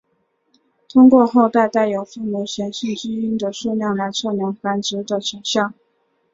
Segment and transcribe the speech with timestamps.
[0.89, 5.73] 通过后代带有父母显性基因的数量来推测繁殖的成效。